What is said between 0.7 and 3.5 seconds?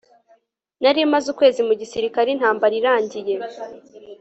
nari maze ukwezi mu gisirikare intambara irangiye